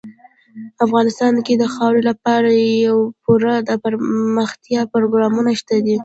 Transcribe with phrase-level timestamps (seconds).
[0.85, 2.49] افغانستان کې د خاورې لپاره
[3.23, 5.97] پوره دپرمختیا پروګرامونه شته دي.